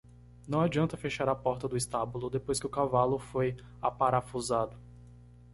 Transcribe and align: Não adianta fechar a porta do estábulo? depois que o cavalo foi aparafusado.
Não 0.47 0.61
adianta 0.61 0.97
fechar 0.97 1.29
a 1.29 1.35
porta 1.35 1.67
do 1.67 1.77
estábulo? 1.77 2.27
depois 2.27 2.59
que 2.59 2.65
o 2.65 2.69
cavalo 2.71 3.19
foi 3.19 3.55
aparafusado. 3.79 4.75